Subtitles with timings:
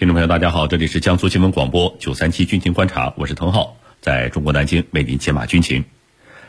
[0.00, 5.84] 听众朋友，大家好，这里是江苏新闻广播九三七军情观察，我是滕浩，在中国南京为您解码军情。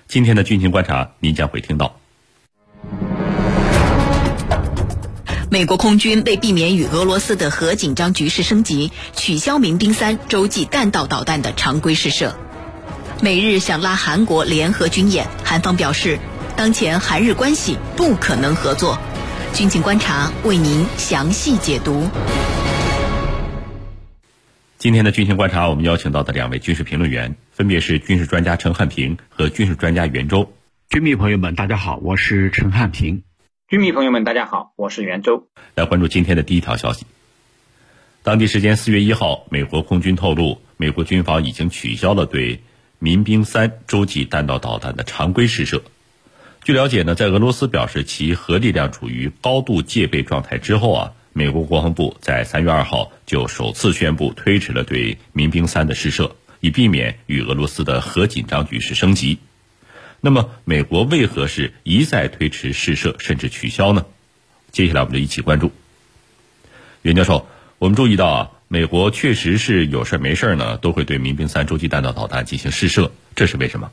[0.07, 1.97] 今天的军情观察，您将会听到：
[5.49, 12.29] 美国空军为避免与俄罗斯的核紧张局势升级，取消民兵三洲际弹道导弹的常规试射；
[13.21, 16.19] 美日想拉韩国联合军演，韩方表示，
[16.55, 18.97] 当前韩日关系不可能合作。
[19.53, 22.07] 军情观察为您详细解读。
[24.81, 30.51] 今天的军情观察，我们邀请到的两位军事评论员，分别是军事专家陈汉平和军事专家袁周。
[30.89, 33.21] 军迷朋友们，大家好，我是陈汉平。
[33.67, 35.47] 军迷朋友们，大家好，我是袁周。
[35.75, 37.05] 来关注今天的第一条消息。
[38.23, 42.63] 当地时间四月一号，美国空军透露，美国军方已经取消了对
[42.97, 45.83] 民兵三洲际弹道导弹的常规试射。
[46.63, 59.39] 据了解呢，在俄罗斯表示其核力量处于高度戒备状态之后啊，美国国防部在三月二号就首次宣布推迟了对民兵三的试射，以避免与俄罗斯的核紧张局势升级。
[60.19, 64.05] 那么，美国为何是一再推迟试射，甚至取消呢？
[64.71, 65.71] 接下来我们就一起关注。
[67.01, 67.47] 袁教授，
[67.79, 73.89] 我们注意到啊，美国确实是有事没事呢，都会对民兵三洲际弹道导弹进行试射，这是为什么？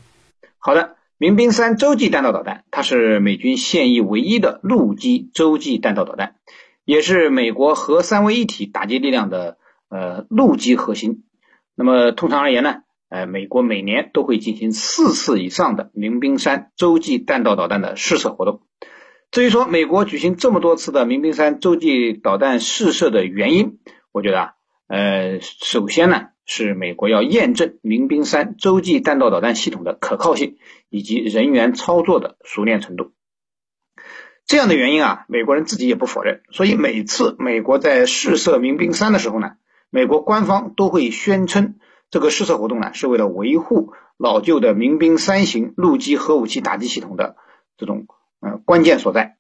[0.59, 0.97] 好的。
[1.21, 6.37] 民兵三洲际弹道导弹，它是美军现役唯一的陆基洲际弹道导弹，
[6.89, 9.59] 也是美国核三位一体打击力量的
[9.91, 11.23] 呃陆基核心。
[11.75, 12.77] 那么通常而言呢，
[13.11, 18.63] 呃，美国每年都会进行四次以上的民兵三洲际弹道导弹的试射活动。
[19.31, 24.53] 至于说美国举行这么多次的民兵三洲际导弹试射的原因，我觉得啊，
[24.87, 26.29] 呃，首先呢。
[26.51, 30.57] 是美国要验证民兵三洲际弹道导弹系统的可靠性
[30.89, 33.13] 以及人员操作的熟练程度。
[34.49, 36.41] 这样的原因啊，美国人自己也不否认。
[36.51, 39.53] 所以每次美国在试射民兵三的时候呢，
[39.91, 41.75] 美国官方都会宣称
[42.11, 47.37] 这个试射活动呢是为了维护老旧的民兵三型陆基核武器打击系统的
[47.77, 48.07] 这种
[48.41, 49.37] 呃关键所在。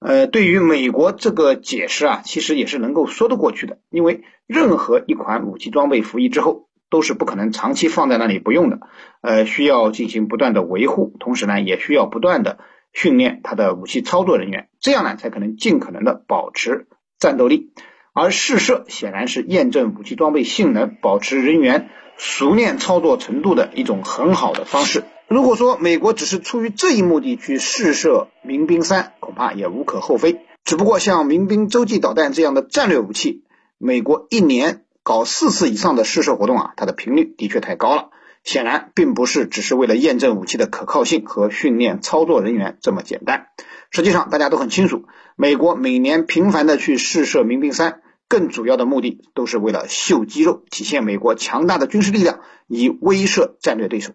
[0.00, 8.80] 呃，对于美国这个解释啊，其实也是能够说得过去的，因为任何一款武器装备服役之后，都是不可能长期放在那里不用的，
[9.22, 12.58] 呃，需要进行不断的维护，同时呢，也需要不断的
[12.92, 16.86] 训练它的武器操作人员，这样呢，才可能尽可能的保持
[17.18, 17.72] 战斗力。
[18.14, 21.88] 而试射显然是验证武器装备性能、保持人员
[22.18, 25.04] 熟练操作程度的一种很好的方式。
[25.28, 30.44] 如果说美国只是出于这一目的去试射民兵三，恐怕也无可厚非。
[30.62, 33.44] 只不过像民兵洲际导弹这样的战略武器，
[33.78, 38.10] 美国一年搞四次以上的试射活动啊，它的频率的确太高了。
[38.44, 43.46] 显然并不是只是为了验证武器的可靠性和训练操作人员这么简单。
[43.90, 45.04] 实际上大家都很清楚，
[45.36, 54.12] 美国每年频繁的去试射民兵三，更主要的目的都是为了秀肌肉，体现美国强大的军事力量，以威慑战略对手。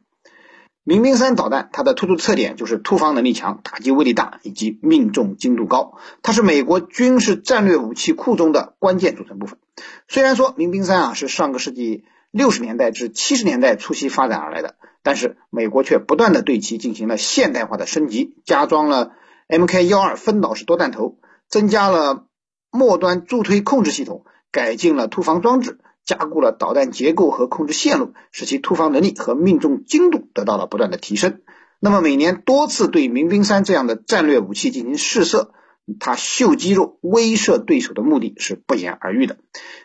[0.84, 5.98] 民兵三导弹，它的突出特点就是突防能力强、打击威力大以及命中精度高。
[6.22, 9.60] 它是美国军事战略武器库中的关键组成部分。
[10.08, 19.12] 虽然说民兵三啊是上个世纪六十年代至七十年代初期发展而来的，但是美国却不断的对其进行了现代化的升级，加装了
[19.48, 21.18] Mk 幺二分导式多弹头，
[21.48, 22.26] 增加了
[22.72, 25.80] 末端助推控制系统，改进了突防装置。
[26.06, 31.42] 加固了导弹结构和控制线路，使其突防能力和命中精度得到了不断的提升。
[31.82, 35.52] 那么每年多次对民兵三这样的战略武器进行试射，
[36.00, 39.38] 他秀肌肉、威慑对手的目的是不言而喻的。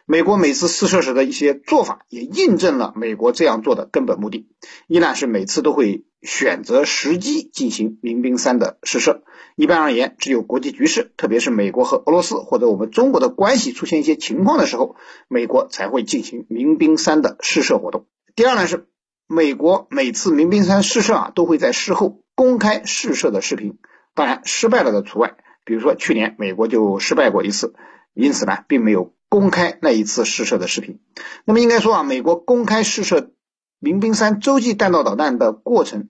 [0.05, 4.49] 美国每次试射时的一些做法，也印证了美国这样做的根本目的，
[4.89, 9.23] 一呢是每次都会选择时机进行民兵三的试射。
[9.55, 14.97] 一般而言，只有国际局势，特别是美国和俄罗斯或者我们中国的关系出现一些情况的时候，
[15.29, 18.07] 美国才会进行民兵三的试射活动。
[18.35, 18.87] 第二呢是，
[19.29, 23.79] 美国每次民兵三试射啊，都会在事后公开试射的视频，
[24.15, 25.37] 当然失败了的除外。
[25.65, 27.75] 比如说去年美国就失败过一次，
[28.15, 31.01] 因此呢，并没有公开那一次试射的视频。
[31.45, 33.33] 那么应该说啊，美国公开试射
[33.79, 36.09] 民兵三洲际弹道导弹的过程。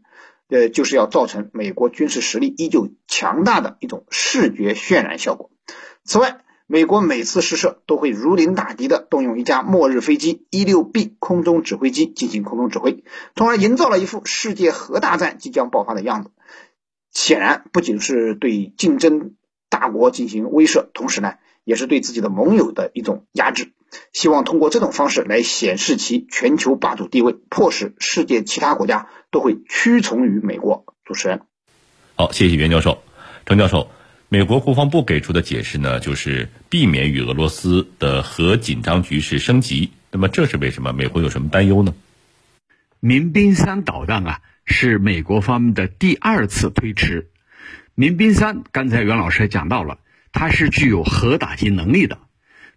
[0.49, 5.51] 呃，就是要造成美国军事实力依旧强大的一种视觉渲染效果。
[6.05, 13.03] 此外，美国每次试射都会如临大敌的动用一架末日飞机 -16B 空中指挥机进行空中指挥，
[13.35, 16.31] 从而营造了一副世界核大战即将爆发的样子。
[17.11, 19.37] 显然，不仅是对竞争
[19.83, 21.35] 大国进行威慑，同时呢，
[21.65, 23.73] 也是对自己的盟友的一种压制。
[24.13, 30.85] 希望通过这种方式来显示其全球霸主地位，迫使世界其他国家都会屈从于美国。
[31.05, 31.41] 主持人，
[32.15, 33.03] 好，谢谢袁教授。
[33.45, 33.91] 程教授，
[34.29, 39.91] 美国国防部给出的解释呢，就是避免与俄罗斯的核紧张局势升级。
[40.13, 40.93] 那么这是为什么？
[40.93, 41.93] 美国有什么担忧呢？
[43.01, 47.32] 民兵三导弹啊，是美国方面的第二次推迟。
[47.95, 49.99] 民兵三，刚才袁老师也讲到了，
[50.33, 52.19] 它是具有核打击能力的。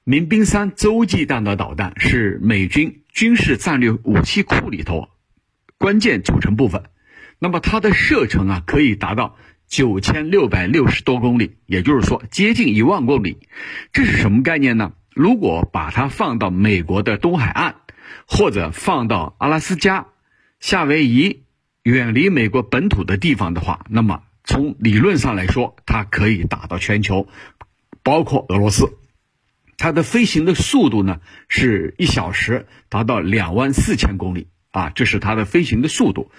[0.03, 5.09] 民兵三洲际弹道导弹是美军军事战略武器库里头
[5.77, 6.83] 关键组成部分。
[7.39, 13.39] 那么它的射程啊，可以达到九千六百六十多公里，也就是说接近一万公里。
[13.94, 14.94] 这是什么概念呢？
[15.13, 17.75] 如果把它放到美国的东海岸，
[18.27, 20.07] 或者放到阿拉斯加。
[20.59, 21.44] 夏威夷
[21.83, 27.27] 远离美国本土的地方的话，那么从理论上来说，它可以打到全球，
[28.03, 28.97] 包括俄罗斯。
[29.77, 31.19] 它的飞行的速度呢，
[31.50, 36.31] 是一小时达到两万四千公里啊，这是它的飞行的速度。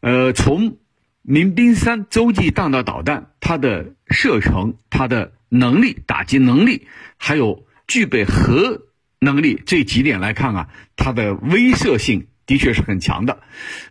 [0.00, 0.76] 呃，从
[1.22, 6.86] 民兵三洲际弹道导弹它的射程、它的能力、打击能力，
[7.16, 8.82] 还有具备核
[9.18, 12.28] 能力这几点来看啊，它的威慑性。
[12.48, 13.42] 的确是很强的，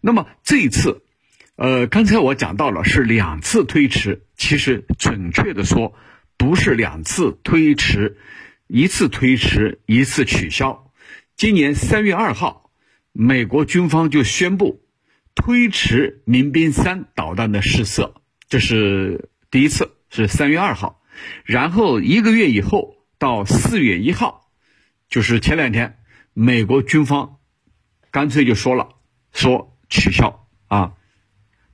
[0.02, 1.04] 那么这一次，
[1.58, 5.96] 呃，刚才我讲到了是两次推迟，其实准确的说
[6.38, 8.20] 不是两次推迟，
[8.68, 10.92] 一次推迟一次取消。
[11.36, 12.70] 今年三月二号，
[13.12, 14.84] 美国军方就宣布
[15.34, 18.14] 推迟民兵三导弹的试射，
[18.48, 21.02] 这是第一次，是三月二号，
[21.44, 24.52] 然后一个月以后到四月一号，
[25.10, 25.98] 就是前两天，
[26.34, 27.38] 美国军方。
[28.12, 28.90] 干脆就说了，
[29.34, 30.94] 说取消啊，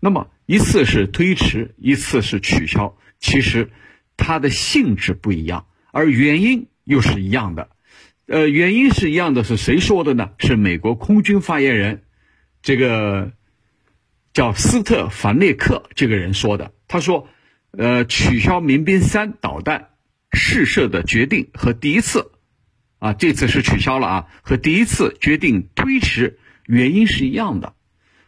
[0.03, 3.69] 那么一次是推迟，一次是取消，其实
[4.17, 7.69] 它的性质不一样，而原因又是一样的。
[8.25, 10.31] 呃，原因是一样的，是谁说的呢？
[10.39, 12.03] 是美国空军发言人，
[12.61, 13.31] 这个
[14.33, 16.73] 叫斯特凡内克这个人说的。
[16.89, 17.29] 他说，
[17.71, 19.91] 呃，取消民兵三导弹
[20.33, 22.29] 试射的决定和第一次。
[22.99, 27.73] 啊，这次是取消了啊，和第一次决定推迟原因是一样的。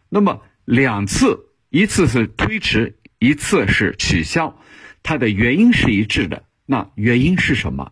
[0.07, 1.44] 那么两次，
[1.75, 4.57] 一次是推迟，一次是取消，
[5.03, 6.45] 它的原因是一致的。
[6.65, 7.91] 那原因是什么？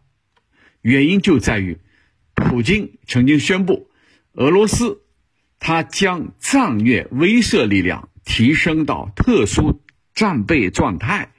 [0.80, 1.80] 原因就在于，
[2.34, 3.90] 普京曾经宣布，
[4.36, 5.02] 俄罗斯
[5.60, 9.82] 他将战略威慑力量提升到特殊
[10.14, 11.34] 战备状态，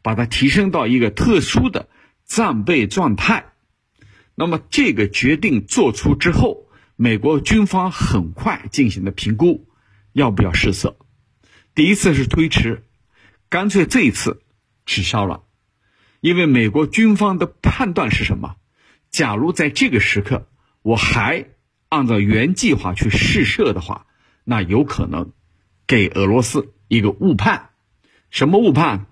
[0.00, 1.90] 把它提升到一个特殊的
[2.24, 3.52] 战备状态。
[4.34, 9.68] 那么这个决定做出之后，美国军方很快进行了评估，
[10.14, 10.96] 要不要试射？
[11.74, 12.84] 第一次是推迟，
[13.48, 14.42] 干脆这一次
[14.86, 15.42] 取消了，
[16.20, 18.56] 因为美国军方的判断是什么？
[19.10, 20.48] 假如在这个时刻
[20.82, 21.46] 我还
[21.88, 24.06] 按照原计划去试射的话，
[24.44, 25.32] 那有可能
[25.86, 27.70] 给俄罗斯一个误判。
[28.30, 29.06] 什么误判？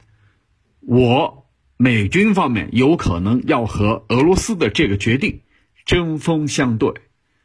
[0.81, 1.37] 我。
[1.81, 5.43] 美军方面有可能要和俄罗斯的这个决定
[5.87, 6.93] 针锋相对。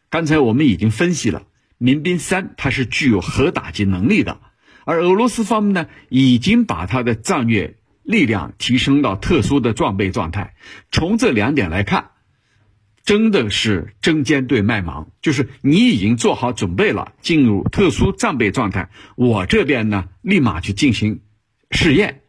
[0.10, 1.44] 刚才我们已经分析了，
[1.77, 4.42] 民兵三它是具有核打击能力的，
[4.86, 10.56] 而俄罗斯方面呢，已经把它的战略力量提升到特殊的装备状态。
[10.92, 12.12] 从这两点来看，
[13.04, 21.22] 真的是针尖对麦芒，就是你已经做好准备了，进入特殊战备状态，我这边呢，立马去进行
[21.72, 22.22] 试验，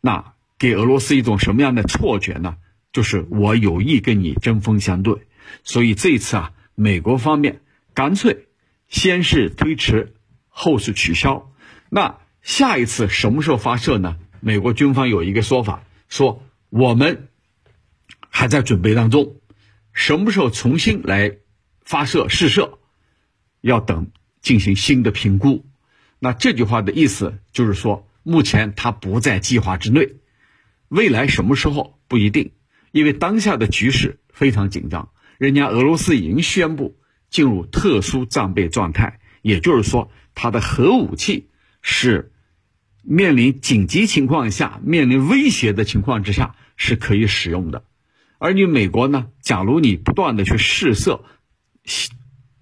[0.00, 0.34] 那。
[0.60, 2.56] 给俄罗斯一种什么样的错觉呢？
[2.92, 5.26] 就是我有意跟你针锋相对，
[5.64, 7.62] 所以这一次啊，美国方面
[7.94, 8.46] 干脆
[8.86, 10.12] 先是推迟，
[10.50, 11.50] 后是取消。
[11.90, 14.16] 那下一次什么时候发射呢？
[14.40, 17.28] 美国军方有一个说法，说我们
[18.30, 19.36] 还在准备当中，
[19.92, 21.36] 什么时候重新来
[21.82, 22.78] 发射试射，
[23.60, 25.66] 要等进行新的评估。
[26.20, 30.16] 那这句话的意思就是说，目前它不在计划之内。
[30.88, 32.52] 未来什么时候不一定，
[32.92, 35.10] 因为当下的局势非常紧张。
[35.38, 36.96] 人家俄罗斯已经宣布
[37.30, 41.49] 进入特殊战备状态，也就是说，它的核武器
[41.82, 42.32] 是
[43.02, 47.84] 面临紧急情况下、面临威胁的情况之下是可以使用的。
[48.38, 49.28] 而你美国呢？
[49.42, 51.24] 假如你不断的去试射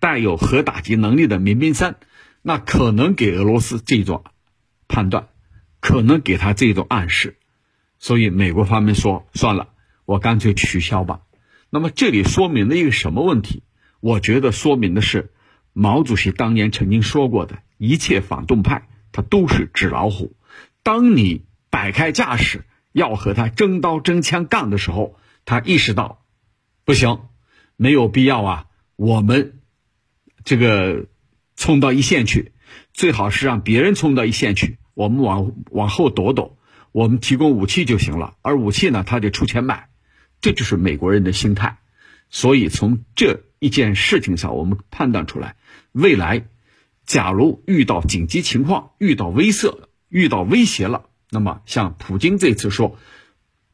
[0.01, 1.97] 带有核打击能力的民兵三，
[2.43, 4.25] 那可能给俄罗斯这种
[4.89, 5.29] 判断，
[5.81, 7.37] 可能给他这种暗示。
[7.99, 9.69] 所以美国方面说算了，
[10.05, 11.21] 我干脆取消吧。
[11.71, 13.63] 那么这里说明了一个什么问题？
[14.01, 15.33] 我觉得说明的是，
[15.73, 20.35] 毛主席当年曾经说过的一切反动派，他都是纸老虎。
[20.83, 26.25] 当你摆开架势要和他真刀真枪干的时候，他意识到
[26.85, 27.21] 不行，
[27.77, 28.67] 没有必要啊。
[28.97, 29.61] 我们
[30.45, 31.07] 这个
[31.57, 32.53] 冲到一线去，
[32.93, 36.57] 最好是让别人冲到一线去，我们往往后躲躲。
[36.91, 39.91] 我们提供武器就行了，而武器呢，他得出钱买，
[40.41, 41.79] 这就是美国人的心态。
[42.31, 45.57] 所以从这一件事情上，我们判断出来，
[45.93, 46.47] 未来
[47.09, 49.79] 假如遇到紧急情况、遇到威慑、
[50.11, 52.99] 遇到威胁了，那么像普京这次说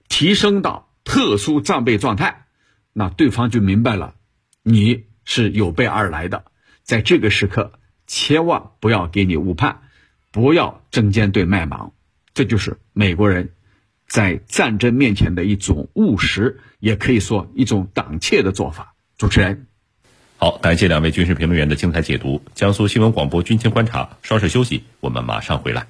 [0.08, 2.46] 提升到特殊战备状态，
[2.92, 4.14] 那对方就明白了，
[4.62, 6.44] 你是有备而来的，
[6.84, 7.72] 在这个时刻
[8.06, 9.80] 千万不要给你误判，
[10.30, 11.92] 不要针尖对麦芒，
[12.34, 13.50] 这就是美国人。
[14.06, 18.94] 在战争面前的一种务实，也可以说一种胆怯的做法。
[19.16, 19.66] 主持人，
[20.44, 22.38] 好，感谢两位军事评论员的精彩解读。
[22.54, 25.86] 江苏新闻广播军情观察，稍事休息，我们马上回来。